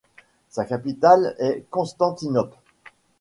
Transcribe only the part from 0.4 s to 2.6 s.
Sa capitale est Constantinople.